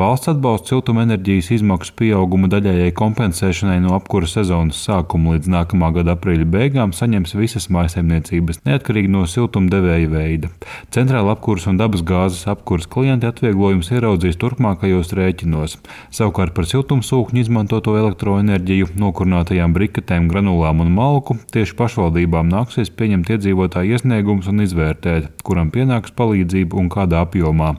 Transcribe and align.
Valsts 0.00 0.30
atbalsts 0.30 0.70
siltumenerģijas 0.70 1.50
izmaksu 1.58 1.92
pieauguma 1.98 2.48
daļējai 2.48 2.92
kompensēšanai 2.96 3.82
no 3.84 3.90
apkura 3.92 4.24
sezonas 4.30 4.78
sākuma 4.86 5.34
līdz 5.34 5.50
nākamā 5.52 5.90
gada 5.92 6.14
aprīļa 6.16 6.46
beigām 6.54 6.94
saņems 6.96 7.34
visas 7.36 7.66
mājsaimniecības, 7.74 8.62
neatkarīgi 8.64 9.10
no 9.12 9.26
siltumdevēja 9.28 10.08
veida. 10.08 10.48
Centrāla 10.96 11.34
apkurs 11.34 11.66
un 11.68 11.76
dabas 11.76 12.00
gāzes 12.08 12.48
apkurs 12.48 12.88
klienti 12.88 13.28
atvieglojums 13.28 13.90
ieraudzīs 13.92 14.40
turpmākajos 14.40 15.12
rēķinos. 15.18 15.76
Savukārt 16.16 16.56
par 16.56 16.70
siltumsūkņu 16.70 17.44
izmantoto 17.44 17.98
elektroenerģiju, 18.00 18.94
nokurnātajām 19.04 19.76
briketēm, 19.76 20.30
granulām 20.32 20.80
un 20.80 20.94
malku 20.96 21.36
tieši 21.52 21.76
pašvaldībām 21.82 22.48
nāksies 22.48 22.94
pieņemt 22.96 23.34
iedzīvotāju 23.36 23.98
iesniegumus 23.98 24.48
un 24.48 24.64
izvērtēt, 24.64 25.28
kuram 25.44 25.68
pienāks 25.76 26.16
palīdzība 26.16 26.80
un 26.80 26.88
kādā 26.88 27.20
apjomā. 27.28 27.74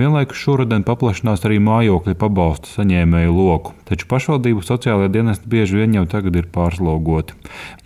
Vienlaikus 0.00 0.40
šoruden 0.46 0.88
paplašinās 0.88 1.44
arī 1.44 1.57
mājokļa 1.62 2.14
pabalstu 2.18 2.70
saņēmēju 2.72 3.34
loku, 3.34 3.74
taču 3.88 4.08
pašvaldību 4.10 4.64
sociālajie 4.66 5.12
dienesti 5.14 5.50
bieži 5.50 5.80
vien 5.80 5.96
jau 5.98 6.06
tagad 6.10 6.36
ir 6.38 6.48
pārslogoti. 6.54 7.36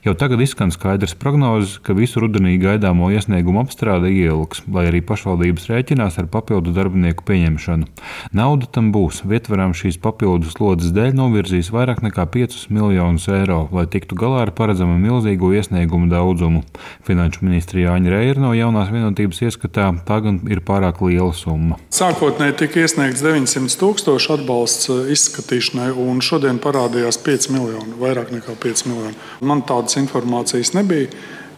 Jau 0.03 0.17
tagad 0.19 0.41
izskan 0.43 0.73
skaidrs 0.75 1.12
prognozes, 1.15 1.77
ka 1.79 1.95
visu 1.95 2.19
rudenī 2.25 2.57
gaidāmo 2.59 3.07
iesniegumu 3.15 3.61
apstrāde 3.62 4.09
ieliks, 4.11 4.65
lai 4.67 4.89
arī 4.89 4.98
pašvaldības 5.07 5.69
rēķinās 5.71 6.17
ar 6.19 6.27
papildu 6.27 6.73
darbinieku 6.75 7.23
pieņemšanu. 7.29 7.87
Nauda 8.35 8.67
tam 8.67 8.89
būs. 8.91 9.21
Vietvarām 9.31 9.77
šīs 9.79 10.01
papildus 10.03 10.57
slodzes 10.57 10.91
dēļ 10.97 11.15
novirzīs 11.20 11.70
vairāk 11.70 12.03
nekā 12.03 12.25
5 12.34 12.65
miljonus 12.75 13.29
eiro, 13.31 13.69
lai 13.70 13.84
tiktu 13.87 14.19
galā 14.19 14.41
ar 14.48 14.51
paredzamu 14.59 14.98
milzīgo 14.98 15.53
iesniegumu 15.55 16.11
daudzumu. 16.11 16.65
Finanšu 17.07 17.47
ministri 17.47 17.87
Jāņa 17.87 18.11
Reira 18.11 18.43
no 18.43 18.51
jaunās 18.59 18.91
vienotības 18.91 19.39
ieskatā 19.47 19.87
tā 20.03 20.19
gan 20.27 20.43
ir 20.51 20.65
pārāk 20.67 20.98
liela 21.07 21.31
summa. 21.31 21.79
Sākotnēji 21.95 22.59
tika 22.65 22.83
iesniegts 22.83 23.23
900 23.23 23.62
tūkstoši 23.71 24.33
atbalsts 24.37 24.91
eh, 24.93 25.12
izskatīšanai, 25.15 25.91
un 25.98 26.23
šodien 26.25 26.59
parādījās 26.62 27.20
5 27.23 27.53
miljoni, 27.55 27.95
vairāk 28.00 28.33
nekā 28.34 28.56
5 28.62 28.89
miljoni. 28.91 29.14
Man 29.41 29.64
tādas 29.69 29.98
informācijas 30.00 30.75
nebija. 30.78 31.12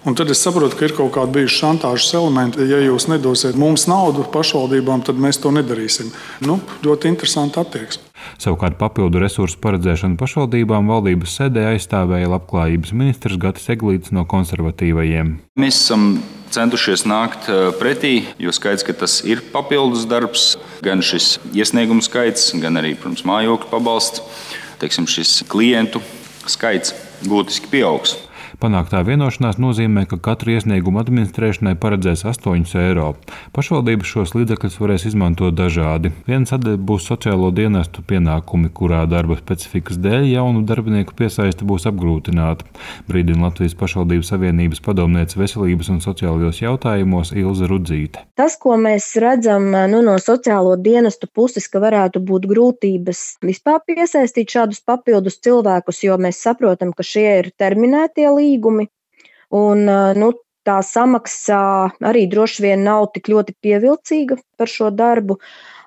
Un 0.05 0.13
tad 0.13 0.29
es 0.29 0.43
saprotu, 0.45 0.77
ka 0.77 0.85
ir 0.85 0.93
kaut 0.93 1.15
kādi 1.15 1.33
bijuši 1.39 1.57
šantāžas 1.63 2.11
elementi. 2.19 2.67
Ja 2.69 2.77
jūs 2.83 3.07
nedosiet 3.09 3.57
mums 3.57 3.87
naudu 3.89 4.27
pašvaldībām, 4.35 5.01
tad 5.07 5.17
mēs 5.17 5.41
to 5.41 5.49
nedarīsim. 5.55 6.11
Nu, 6.45 6.59
ļoti 6.85 7.09
interesanti 7.09 7.57
attieksme. 7.63 8.05
Savukārt 8.41 8.77
papildu 8.77 9.23
resursu 9.23 9.57
paredzēšanu 9.65 10.21
pašvaldībām 10.21 10.93
valdības 10.93 11.39
sēdē 11.41 11.65
aizstāvēja 11.73 12.29
labklājības 12.35 12.93
ministrs 12.93 13.41
Gatis 13.41 13.73
Eglīts 13.73 14.13
no 14.13 14.27
konservatīvajiem. 14.29 15.39
Mēs 15.61 15.81
esam 15.87 16.19
centušies 16.55 17.05
nākt 17.09 17.49
eh, 17.51 17.71
pretī, 17.79 18.15
jo 18.39 18.53
skaidrs, 18.55 18.87
ka 18.87 18.95
tas 19.05 19.19
ir 19.27 19.43
papildus 19.53 20.07
darbs, 20.09 20.55
gan 20.85 21.03
šis 21.05 21.39
iesniegumu 21.55 22.05
skaits, 22.05 22.53
gan 22.63 22.81
arī, 22.81 22.95
protams, 22.99 23.25
mājokļu 23.29 23.71
pabalsts, 23.73 24.23
teiksim, 24.83 25.09
šis 25.11 25.43
klientu 25.51 26.03
skaits 26.51 26.95
būtiski 27.25 27.71
pieaugs. 27.73 28.19
Panāktā 28.65 29.03
vienošanās 29.05 29.59
nozīmē, 29.61 30.07
ka 30.09 30.17
katru 30.25 30.55
iesniegumu 30.55 30.97
administrēšanai 31.03 31.75
paredzēs 31.77 32.23
8 32.31 32.63
eiro. 32.81 33.11
Pašvaldības 33.53 34.09
šos 34.09 34.31
līdzekļus 34.33 34.79
varēs 34.81 35.03
izmantot 35.11 35.53
dažādi. 35.53 36.15
Viena 36.25 36.49
sadaļa 36.49 36.81
būs 36.89 37.05
sociālo 37.11 37.51
dienestu 37.53 38.01
pienākumi, 38.09 38.71
kurā 38.73 39.03
darba 39.11 39.37
specifikas 39.37 39.99
dēļ 40.01 40.31
jaunu 40.31 40.63
darbinieku 40.65 41.13
piesaiste 41.19 41.69
būs 41.69 41.85
apgrūtināta. 41.91 42.65
Brīdina 43.05 43.51
Latvijas 43.51 43.77
pašvaldības 43.83 44.33
savienības 44.33 44.81
padomniece 44.87 45.37
veselības 45.43 45.93
un 45.93 46.01
sociālajos 46.07 46.63
jautājumos 46.65 47.35
Ilza 47.37 47.69
Rudzīte. 47.69 48.25
Tas, 48.41 48.57
ko 48.57 48.79
mēs 48.81 49.11
redzam 49.21 49.69
nu, 49.93 50.01
no 50.09 50.17
sociālo 50.17 50.79
dienestu 50.81 51.29
puses, 51.29 51.69
ka 51.69 51.85
varētu 51.85 52.25
būt 52.25 52.49
grūtības 52.49 53.23
vispār 53.45 53.85
piesaistīt 53.85 54.57
šādus 54.57 54.81
papildus 54.89 55.37
cilvēkus, 55.45 56.01
jo 56.09 56.17
mēs 56.17 56.41
saprotam, 56.49 56.97
ka 56.97 57.05
šie 57.05 57.29
ir 57.43 57.53
terminētie 57.61 58.25
līdzekļi 58.33 58.54
līgumi. 58.55 58.89
Un, 59.55 59.85
nu, 60.19 60.33
tā 60.65 60.81
samaksa 60.85 61.61
arī 62.05 62.25
droši 62.31 62.65
vien 62.65 62.85
nav 62.87 63.11
tik 63.15 63.29
ļoti 63.33 63.55
pievilcīga 63.63 64.41
par 64.59 64.71
šo 64.71 64.91
darbu. 64.95 65.39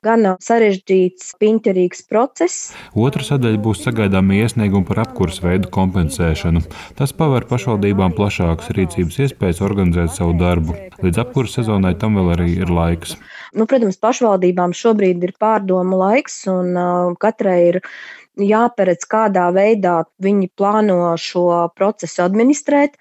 Gan 0.05 0.27
sarežģīts, 0.45 1.31
piņķerīgs 1.41 2.03
process. 2.07 2.69
Otra 2.93 3.25
sadaļa 3.25 3.57
būs 3.65 3.81
sagaidāmie 3.81 4.43
iesniegumi 4.45 4.85
par 4.87 5.01
apkursu 5.07 5.47
veidu 5.47 5.71
kompensēšanu. 5.73 6.61
Tas 6.99 7.15
paver 7.17 7.47
pašvaldībām 7.49 8.13
plašākas 8.15 8.69
rīcības 8.77 9.17
iespējas 9.25 9.63
organizēt 9.65 10.13
savu 10.13 10.37
darbu. 10.37 10.77
Līdz 11.01 11.23
apkursu 11.25 11.59
sezonai 11.59 11.95
tam 11.99 12.21
vēl 12.21 12.29
arī 12.37 12.51
ir 12.61 12.71
laiks. 12.71 13.17
Nu, 13.55 13.67
protams, 13.69 13.99
pašvaldībām 14.03 14.73
šobrīd 14.75 15.23
ir 15.23 15.33
pārdomu 15.39 15.99
laiks, 16.01 16.41
un 16.51 16.75
uh, 16.75 17.13
katrai 17.21 17.59
ir 17.69 17.79
jāparedz, 18.37 19.07
kādā 19.09 19.47
veidā 19.55 20.01
viņi 20.23 20.51
plāno 20.59 21.15
šo 21.21 21.47
procesu 21.77 22.25
administrēt. 22.25 22.97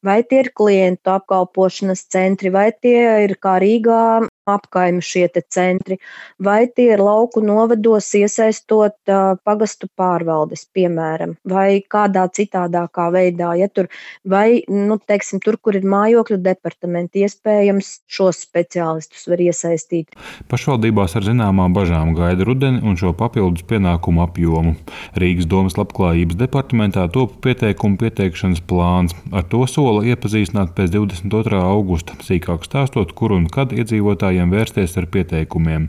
Vai 0.00 0.22
tie 0.24 0.38
ir 0.46 0.48
klientu 0.56 1.12
apkalpošanas 1.12 2.06
centri, 2.08 2.48
vai 2.48 2.70
tie 2.72 3.26
ir 3.26 3.34
kā 3.36 3.58
Rīgā 3.60 4.24
apkaimi 4.54 5.02
šie 5.04 5.28
centri, 5.48 5.98
vai 6.42 6.66
tie 6.68 6.90
ir 6.94 7.02
lauku 7.02 7.42
novados 7.44 8.08
iesaistot 8.18 8.96
uh, 9.10 9.36
pagastu 9.44 9.88
pārvaldes, 9.96 10.66
piemēram, 10.74 11.36
vai 11.48 11.82
kādā 11.82 12.26
citādākā 12.34 13.10
veidā, 13.14 13.52
ja 13.58 13.68
tur, 13.68 13.90
vai, 14.24 14.62
nu, 14.68 14.98
teiksim, 14.98 15.40
tur, 15.44 15.58
kur 15.62 15.76
ir 15.78 15.86
mājokļu 15.86 16.40
departamenti, 16.42 17.24
iespējams 17.26 17.92
šos 18.10 18.42
speciālistus 18.46 19.26
var 19.30 19.42
iesaistīt. 19.44 20.16
Pašvaldībās 20.50 21.16
ar 21.18 21.26
zināmām 21.26 21.74
bažām 21.76 22.14
gaida 22.18 22.46
rudeni 22.46 22.82
un 22.86 22.96
šo 23.00 23.12
papildus 23.16 23.66
pienākumu 23.70 24.24
apjomu. 24.24 24.74
Rīgas 25.20 25.48
domas 25.50 25.76
labklājības 25.78 26.38
departamentā 26.40 27.06
top 27.12 27.36
pieteikumu 27.44 28.00
pieteikšanas 28.00 28.62
plāns. 28.70 29.14
Ar 29.34 29.44
to 29.50 29.62
sola 29.70 30.02
iepazīstināt 30.08 30.72
pēc 30.76 30.94
22. 30.96 31.60
augusta, 31.60 32.16
sīkāk 32.24 32.64
stāstot, 32.66 33.12
kur 33.16 33.34
un 33.36 33.46
kad 33.52 33.74
iedzīvotājiem 33.76 34.39
iedzīvotājiem 34.40 34.52
vērsties 34.52 34.96
ar 34.96 35.06
pieteikumiem. 35.10 35.88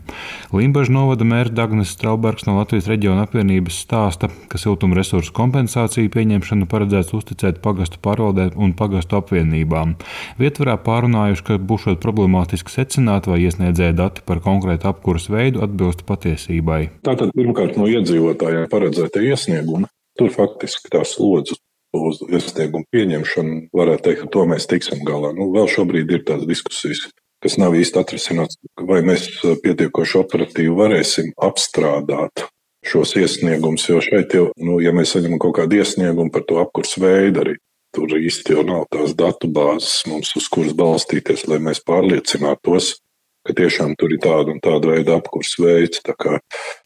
Limbaģa 0.52 0.92
novada 0.92 1.24
mērs 1.24 1.52
Dagnis 1.52 1.92
Straubergs 1.92 2.46
no 2.46 2.58
Latvijas 2.58 2.88
reģiona 2.88 3.24
apvienības 3.26 3.80
stāsta, 3.84 4.28
ka 4.48 4.58
siltuma 4.58 4.96
resursu 4.96 5.32
kompensāciju 5.32 6.10
pieņemšanu 6.12 6.68
paredzēts 6.68 7.14
uzticēt 7.14 7.62
pagastu 7.62 7.98
pārvaldē 8.02 8.52
un 8.56 8.74
pagastu 8.74 9.16
apvienībām. 9.16 9.96
Vietvarā 10.38 10.76
pārunājuši, 10.82 11.44
ka 11.46 11.58
būšot 11.58 12.00
problemātiski 12.02 12.72
secināt, 12.72 13.26
vai 13.26 13.42
iesniedzēja 13.46 13.96
dati 13.96 14.22
par 14.26 14.42
konkrētu 14.44 14.88
apkuras 14.90 15.28
veidu 15.32 15.62
atbilst 15.64 16.04
patiesībai. 16.08 17.02
Tātad 17.06 17.32
pirmkārt 17.36 17.78
no 17.80 17.88
iedzīvotājiem 17.88 18.68
paredzēta 18.72 19.22
iesnieguma. 19.22 19.88
Tur 20.18 20.28
faktiski 20.28 20.90
tās 20.92 21.14
slodzes 21.16 21.56
uz 21.96 22.20
iesniegumu 22.28 22.84
pieņemšanu, 22.92 23.56
varētu 23.76 24.04
teikt, 24.06 24.22
ka 24.24 24.28
to 24.32 24.44
mēs 24.48 24.68
tiksim 24.68 25.02
galā. 25.08 25.32
Nu, 25.36 25.50
vēl 25.52 25.68
šobrīd 25.72 26.12
ir 26.12 26.24
tādas 26.28 26.48
diskusijas, 26.48 27.06
kas 27.42 27.58
nav 27.60 27.76
īsti 27.78 28.00
atrisināts. 28.00 28.58
Vai 28.88 29.02
mēs 29.06 29.28
pietiekoši 29.64 30.18
operatīvi 30.22 30.74
varēsim 30.78 31.32
apstrādāt 31.42 32.46
šos 32.86 33.14
iesniegumus, 33.18 33.86
jo 33.88 34.00
šeit 34.02 34.34
jau, 34.34 34.48
nu, 34.58 34.80
ja 34.82 34.94
mēs 34.94 35.14
saņemam 35.14 35.40
kaut 35.42 35.56
kādu 35.60 35.78
iesniegumu 35.78 36.32
par 36.34 36.46
to 36.48 36.58
apkursu 36.62 37.02
veidu, 37.04 37.44
arī 37.44 37.56
tur 37.94 38.14
īsti 38.18 38.56
jau 38.56 38.64
nav 38.66 38.86
tās 38.92 39.14
datu 39.18 39.50
bāzes 39.52 40.02
mums, 40.10 40.32
uz 40.38 40.48
kuras 40.50 40.74
balstīties, 40.76 41.46
lai 41.50 41.60
mēs 41.62 41.82
pārliecinātos, 41.86 42.96
ka 43.46 43.56
tiešām 43.58 43.94
tur 43.98 44.14
ir 44.14 44.22
tāda 44.22 44.54
un 44.54 44.62
tāda 44.64 44.94
veida 44.94 45.18
apkursu 45.18 45.66
veids. 45.66 46.02
Tā 46.06 46.16
kā 46.18 46.38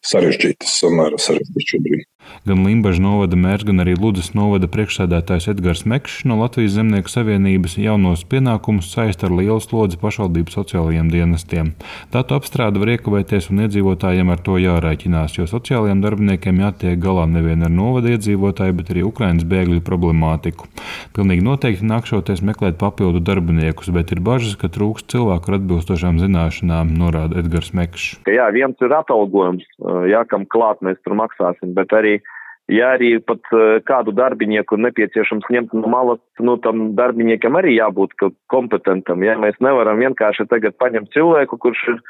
sarežģītas, 0.06 0.78
samērā 0.82 1.20
sarežģītas 1.20 1.72
šobrīd. 1.72 2.06
Gan 2.46 2.62
Limbaģa 2.66 3.02
novada 3.02 3.38
mērs, 3.38 3.64
gan 3.66 3.82
arī 3.82 3.96
Ludus 3.98 4.32
novada 4.36 4.68
priekšsēdētājs 4.70 5.48
Edgars 5.50 5.82
Mekšs 5.88 6.24
no 6.30 6.36
Latvijas 6.40 6.76
Zemnieku 6.76 7.10
savienības 7.10 7.76
jaunos 7.80 8.22
pienākumus 8.30 8.90
saista 8.92 9.26
ar 9.28 9.34
lielu 9.34 9.58
slodzi 9.62 9.98
pašvaldību 10.00 10.54
sociālajiem 10.54 11.10
dienestiem. 11.10 11.72
Datu 12.14 12.36
apstrāde 12.38 12.82
var 12.82 12.92
iekavēties 12.94 13.50
un 13.50 13.64
iedzīvotājiem 13.66 14.30
ar 14.30 14.42
to 14.46 14.58
jārēķinās, 14.62 15.36
jo 15.38 15.48
sociālajiem 15.50 16.02
darbiniekiem 16.04 16.62
jātiek 16.62 17.00
galā 17.02 17.26
nevien 17.30 17.66
ar 17.66 17.72
novada 17.72 18.14
iedzīvotāju, 18.14 18.78
bet 18.78 18.94
arī 18.94 19.06
Ukraiņas 19.06 19.48
bēgļu 19.50 19.82
problemātiku. 19.86 20.70
Pilnīgi 21.18 21.46
noteikti 21.46 21.90
nākšoties 21.90 22.44
meklēt 22.46 22.78
papildu 22.78 23.22
darbiniekus, 23.26 23.90
bet 23.94 24.14
ir 24.14 24.22
bažas, 24.22 24.54
ka 24.60 24.70
trūkst 24.70 25.10
cilvēku 25.14 25.50
ar 25.50 25.58
atbilstošām 25.60 26.22
zināšanām, 26.22 26.45
norāda 26.86 27.40
Edgars 27.42 27.72
Mekšs. 27.76 28.22
Jā, 28.30 28.48
viens 28.54 28.80
ir 28.80 28.94
atalgojums, 28.96 29.66
jā, 30.10 30.24
kam 30.30 30.46
klāt 30.46 30.82
mēs 30.86 30.98
tur 31.04 31.18
maksāsim, 31.18 31.74
bet 31.76 31.94
arī 31.96 32.18
Ja 32.66 32.96
arī 32.96 33.12
pat 33.22 33.46
kādu 33.86 34.10
darbinieku 34.10 34.74
nepieciešams 34.80 35.46
ņemt 35.54 35.74
no 35.78 35.86
malas, 35.86 36.18
nu 36.42 36.56
tam 36.58 36.96
darbiniekam 36.98 37.54
arī 37.60 37.76
jābūt 37.76 38.16
kompetentam. 38.50 39.22
Ja 39.22 39.36
mēs 39.38 39.54
nevaram 39.62 40.02
vienkārši 40.02 40.48
tagad 40.50 40.74
paņemt 40.82 41.12
cilvēku, 41.14 41.60
kurš 41.62 41.84
ir 41.92 42.00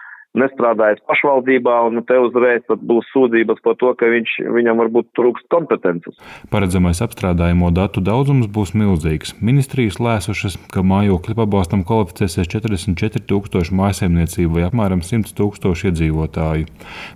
nestrādājis 0.40 1.02
pašvaldībā, 1.08 1.76
un 1.88 2.02
te 2.06 2.18
uzreiz 2.20 2.64
būs 2.68 3.08
sūdzības 3.12 3.62
par 3.64 3.76
to, 3.80 3.92
ka 3.98 4.08
viņš, 4.12 4.36
viņam 4.56 4.82
varbūt 4.82 5.10
trūkst 5.16 5.48
kompetences. 5.52 6.16
Paredzamais 6.52 7.00
apstrādājumu 7.04 7.70
datu 7.74 8.02
daudzums 8.04 8.48
būs 8.52 8.74
milzīgs. 8.76 9.34
Ministrijas 9.40 9.98
lēsušas, 10.02 10.58
ka 10.72 10.84
mājokļa 10.86 11.36
pabalstam 11.38 11.84
kvalificēsies 11.88 12.50
44 12.52 13.24
tūkstoši 13.30 13.76
mājsaimniecību 13.80 14.58
vai 14.58 14.66
apmēram 14.68 15.02
100 15.06 15.34
tūkstoši 15.38 15.90
iedzīvotāju. 15.90 16.68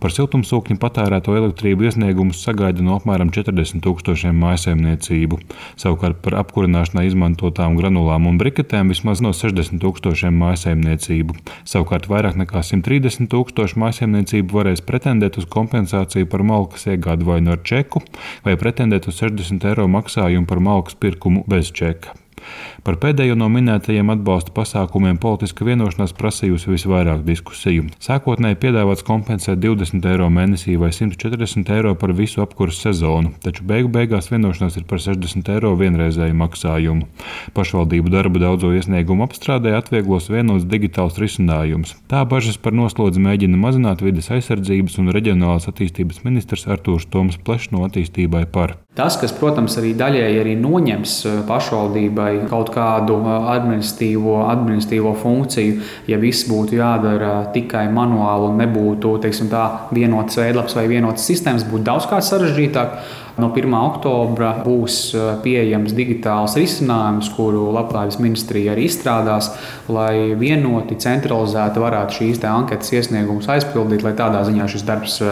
Par 0.02 0.14
siltumsūkņu 0.17 0.78
patērēto 0.81 1.37
elektrību 1.38 1.88
iesniegumus 1.88 2.43
sagaida 2.44 2.84
no 2.84 2.96
apmēram 2.99 3.32
40 3.34 3.82
tūkstošiem 3.84 4.37
mājsaimniecību. 4.40 5.40
Savukārt 5.81 6.20
par 6.25 6.38
apkurināšanai 6.43 7.06
izmantotām 7.11 7.76
granulām 7.78 8.28
un 8.31 8.40
briketēm 8.40 8.93
vismaz 8.93 9.22
no 9.25 9.34
60 9.37 9.81
tūkstošiem 9.82 10.37
mājsaimniecību. 10.40 11.37
Savukārt 11.69 12.08
vairāk 12.11 12.38
nekā 12.40 12.64
130 12.67 13.10
30 13.11 13.31
tūkstoši 13.33 13.79
mājsaimniecību 13.83 14.55
varēs 14.55 14.85
pretendēt 14.87 15.41
uz 15.41 15.49
kompensāciju 15.51 16.29
par 16.31 16.45
malkas 16.47 16.87
iegādi 16.93 17.27
vai 17.27 17.41
no 17.43 17.57
nu 17.57 17.62
čeku, 17.67 18.05
vai 18.47 18.55
pretendēt 18.61 19.11
uz 19.11 19.19
60 19.25 19.67
eiro 19.73 19.91
maksājumu 19.91 20.47
par 20.47 20.62
malkas 20.62 20.95
pirkumu 20.95 21.43
bez 21.51 21.75
čeka. 21.75 22.19
Par 22.87 22.97
pēdējo 23.03 23.37
no 23.39 23.49
minētajiem 23.53 24.13
atbalsta 24.15 24.55
pasākumiem 24.57 25.19
politiska 25.21 25.67
vienošanās 25.69 26.15
prasījusi 26.17 26.73
visvairāk 26.73 27.23
diskusiju. 27.27 27.89
Sākotnēji 28.03 28.59
piedāvāts 28.63 29.05
kompensēt 29.07 29.61
20 29.63 30.07
eiro 30.11 30.29
mēnesī 30.33 30.77
vai 30.81 30.93
140 30.97 31.73
eiro 31.77 31.95
par 32.01 32.15
visu 32.17 32.43
apkursu 32.45 32.87
sezonu, 32.87 33.35
taču 33.45 33.67
beigu 33.69 33.93
beigās 33.93 34.31
vienošanās 34.33 34.79
ir 34.81 34.87
par 34.91 35.03
60 35.05 35.53
eiro 35.55 35.75
vienreizēju 35.81 36.39
maksājumu. 36.41 37.09
Pašvaldību 37.57 38.13
darba 38.13 38.43
daudzo 38.43 38.73
iesniegumu 38.77 39.27
apstrādē 39.27 39.75
atvieglos 39.79 40.31
vienots 40.33 40.69
digitāls 40.69 41.19
risinājums. 41.21 41.97
Tā 42.11 42.25
bažas 42.29 42.59
par 42.61 42.77
noslodzi 42.77 43.23
mēģina 43.23 43.61
mazināt 43.61 44.05
vides 44.05 44.31
aizsardzības 44.35 45.01
un 45.03 45.13
reģionālās 45.15 45.69
attīstības 45.71 46.25
ministrs 46.27 46.69
Artūrs 46.71 47.09
Toms 47.11 47.39
Plešs 47.45 47.75
no 47.75 47.85
attīstībai 47.89 48.47
par. 48.51 48.79
Tas, 48.91 49.15
kas, 49.21 49.31
protams, 49.31 49.77
arī 49.79 49.93
daļēji 49.95 50.39
arī 50.41 50.57
noņems 50.59 51.13
eh, 51.31 51.35
pašvaldībai 51.47 52.49
kaut 52.51 52.73
kādu 52.75 53.21
eh, 53.21 53.45
administratīvo, 53.53 54.41
administratīvo 54.51 55.13
funkciju, 55.21 55.77
ja 56.11 56.19
viss 56.19 56.49
būtu 56.51 56.75
jādara 56.81 57.37
tikai 57.55 57.85
manuāli 57.95 58.49
un 58.49 58.59
nebūtu 58.59 59.13
tā, 59.53 59.63
vienotas 59.95 60.41
veidlapas 60.43 60.75
vai 60.75 60.89
vienotas 60.91 61.29
sistēmas, 61.31 61.69
būtu 61.71 61.87
daudz 61.87 62.11
kā 62.11 62.19
sarežģītāk. 62.19 62.99
No 63.41 63.49
1. 63.57 63.73
oktobra 63.73 64.51
būs 64.61 64.97
eh, 65.17 65.29
pieejams 65.41 65.95
digitāls 65.97 66.57
risinājums, 66.59 67.31
kuru 67.33 67.71
Labklājības 67.73 68.19
ministrija 68.21 68.75
arī 68.75 68.85
izstrādās, 68.89 69.49
lai 69.89 70.35
vienoti, 70.37 70.99
centralizēti 71.01 71.81
varētu 71.81 72.19
šīs 72.19 72.43
anketas 72.51 72.93
iesniegumus 72.93 73.49
aizpildīt, 73.53 74.05
lai 74.05 74.13
tādā 74.19 74.43
ziņā 74.45 74.67
šis 74.69 74.85
darbs 74.89 75.17
eh, 75.25 75.31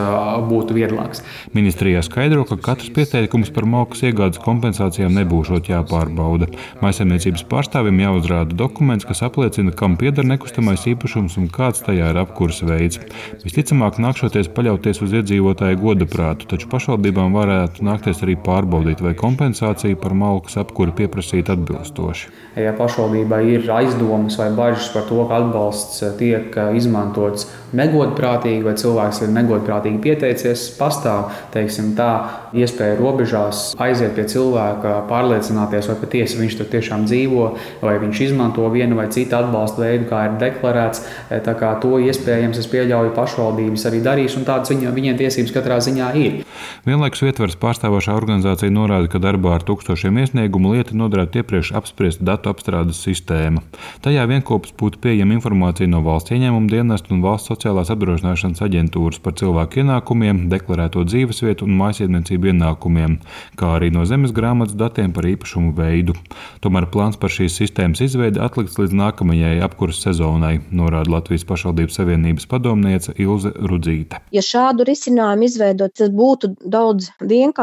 būtu 0.48 0.76
vieglāks. 0.78 1.20
Ministrijā 1.56 2.00
skaidro, 2.06 2.46
ka 2.48 2.56
katrs 2.70 2.92
pieteikums 2.96 3.52
par 3.52 3.68
malkas 3.68 4.04
iegādes 4.08 4.40
kompensācijām 4.44 5.12
nebūšot 5.18 5.68
jāpārbauda. 5.68 6.48
Maisaimniecības 6.80 7.44
pārstāvim 7.50 8.00
jāuzrāda 8.06 8.56
dokuments, 8.56 9.04
kas 9.08 9.24
apliecina, 9.26 9.74
kam 9.74 9.98
pieder 10.00 10.24
nekustamais 10.24 10.86
īpašums 10.94 11.36
un 11.42 11.50
kāds 11.52 11.84
tajā 11.84 12.14
ir 12.14 12.22
apkurss 12.22 12.64
veids. 12.64 13.02
Visticamāk, 13.44 14.00
nākšoties 14.00 14.48
paļauties 14.56 15.02
uz 15.04 15.18
iedzīvotāju 15.20 15.82
godaprātu, 15.82 16.48
taču 16.54 16.70
pašvaldībām 16.72 17.36
varētu 17.36 17.84
nākt 17.84 17.97
nākties 17.98 18.22
arī 18.22 18.36
pārbaudīt, 18.38 19.02
vai 19.02 19.14
kompensācija 19.18 19.98
par 19.98 20.14
malkas 20.14 20.58
apkuri 20.62 20.94
pieprasīta 20.94 21.56
atbilstoši. 21.56 22.30
Ja 22.58 22.72
pašvaldībai 22.78 23.42
ir 23.54 23.70
aizdomas 23.70 24.38
vai 24.38 24.50
bažas 24.54 24.88
par 24.94 25.06
to, 25.08 25.24
ka 25.28 25.38
atbalsts 25.42 26.02
tiek 26.18 26.54
izmantots 26.78 27.48
negodprātīgi 27.76 28.64
vai 28.64 28.74
cilvēks 28.78 29.22
ir 29.24 29.32
negodprātīgi 29.34 30.00
pieteicies, 30.02 30.68
pastāv 30.78 31.32
teiksim, 31.52 31.92
tā 31.98 32.10
iespēja 32.56 32.96
robežās 32.98 33.74
aiziet 33.82 34.14
pie 34.16 34.24
cilvēka, 34.30 34.94
pārliecināties, 35.10 35.90
vai 35.90 35.98
patiesi 36.00 36.40
viņš 36.40 36.58
tur 36.58 36.70
tiešām 36.72 37.04
dzīvo, 37.08 37.48
vai 37.82 37.98
viņš 38.00 38.22
izmanto 38.30 38.66
vienu 38.72 38.96
vai 38.98 39.08
citu 39.12 39.36
atbalsta 39.38 39.84
veidu, 39.84 40.08
kā 40.10 40.24
ir 40.28 40.38
deklarēts. 40.40 41.04
Tā 41.44 41.56
kā 41.58 41.74
to 41.82 41.98
iespējams 42.02 42.60
es 42.62 42.70
pieļauju 42.72 43.14
pašvaldības 43.16 43.86
arī 43.90 44.02
darīs, 44.04 44.38
un 44.38 44.48
tādas 44.48 44.72
viņa, 44.72 44.94
viņiem 44.96 45.20
tiesības 45.20 45.54
katrā 45.54 45.80
ziņā 45.84 46.12
ir. 46.18 46.40
Vienlaikus 46.88 47.26
ietvers 47.28 47.58
pārstāvošā 47.88 48.14
organizācija 48.18 48.70
norāda, 48.72 49.08
ka 49.08 49.18
darbā 49.18 49.54
ar 49.56 49.62
tūkstošiem 49.64 50.18
iesniegumu 50.20 50.74
lieta 50.74 50.96
nodarīta 50.96 51.40
iepriekš 51.40 51.72
apspriesta 51.78 52.24
datu 52.24 52.50
apstrādes 52.52 53.00
sistēma. 53.00 53.62
Tajā 54.04 54.26
vienopus 54.28 54.74
būtu 54.76 55.00
pieejama 55.00 55.38
informācija 55.38 55.88
no 55.88 56.02
valsts 56.04 56.34
ieņēmuma 56.34 56.68
dienesta 56.68 57.14
un 57.14 57.22
valsts 57.24 57.48
sociālās 57.48 57.88
apdrošināšanas 57.94 58.60
aģentūras 58.66 59.20
par 59.24 59.36
cilvēku 59.40 59.80
ienākumiem, 59.80 60.48
deklarēto 60.52 61.04
dzīvesvietu 61.08 61.64
un 61.64 61.78
mājsaimniecību 61.80 62.52
ienākumiem, 62.52 63.16
kā 63.56 63.72
arī 63.78 63.88
no 63.94 64.04
zemes 64.04 64.34
grāmatas 64.36 64.76
datiem 64.76 65.14
par 65.16 65.28
īpašumu 65.30 65.72
veidu. 65.78 66.16
Tomēr 66.60 66.90
plāns 66.92 67.16
par 67.16 67.32
šīs 67.32 67.56
sistēmas 67.62 68.04
izveidi 68.04 68.42
atlikts 68.42 68.76
līdz 68.80 68.96
nākamajai 69.00 69.56
apkurses 69.64 70.04
sezonai, 70.04 70.58
norāda 70.70 71.16
Latvijas 71.16 71.48
pašvaldības 71.48 72.00
savienības 72.02 72.48
padomniece 72.50 73.16
Ilze 73.16 73.54
Rudzīte. 73.56 74.20
Ja 74.34 74.44
šādu 74.44 74.84
risinājumu 74.88 75.48
izveidot, 75.48 75.96
tas 75.96 76.12
būtu 76.12 76.52
daudz 76.68 77.12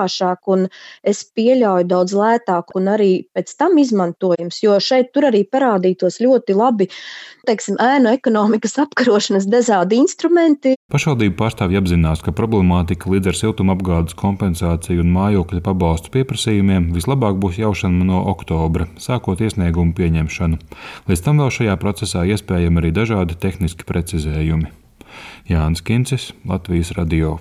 vienkāršāk 0.06 0.48
un 0.48 0.68
es 1.04 1.24
pieļauju 1.36 1.88
daudz 1.88 2.14
lētāk 2.14 2.76
un 2.76 2.88
arī 2.88 3.28
pēc 3.34 3.56
tam 3.58 3.78
izmantojams, 3.78 4.62
jo 4.64 4.78
šeit 4.80 5.14
tur 5.14 5.26
arī 5.26 5.46
parādītos 5.46 6.22
ļoti 6.22 6.56
labi 6.56 6.88
teiksim, 7.46 7.78
ēnu 7.78 8.10
ekonomikas 8.16 8.78
apkarošanas 8.82 9.46
dažādi 9.46 10.00
instrumenti. 10.02 10.76
Pašvaldību 10.92 11.36
pārstāvji 11.38 11.78
apzinās, 11.78 12.24
ka 12.26 12.34
problemātika 12.34 13.10
līdz 13.10 13.30
ar 13.30 13.38
siltumapgādes 13.38 14.18
kompensāciju 14.18 15.04
un 15.04 15.14
mājokļa 15.14 15.62
pabalstu 15.66 16.10
pieprasījumiem 16.14 16.92
vislabāk 16.96 17.38
būs 17.38 17.60
jaušana 17.62 18.06
no 18.06 18.24
oktobra, 18.32 18.88
sākot 18.98 19.42
iesniegumu 19.42 19.94
pieņemšanu. 19.98 20.58
Līdz 21.10 21.26
tam 21.26 21.44
vēl 21.44 21.54
šajā 21.54 21.78
procesā 21.82 22.26
iespējami 22.26 22.82
arī 22.82 22.96
dažādi 22.96 23.38
tehniski 23.38 23.86
precizējumi. 23.86 24.74
Jānis 25.46 25.86
Kincis, 25.86 26.32
Latvijas 26.50 26.96
Radio. 26.98 27.38